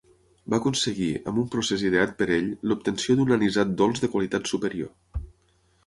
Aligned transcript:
Va 0.53 0.59
aconseguir, 0.61 1.09
amb 1.31 1.37
un 1.41 1.51
procés 1.57 1.83
ideat 1.89 2.17
per 2.23 2.29
ell, 2.39 2.49
l'obtenció 2.71 3.19
d’un 3.21 3.37
anisat 3.39 3.79
dolç 3.83 4.05
de 4.07 4.13
qualitat 4.17 4.55
superior. 4.55 5.23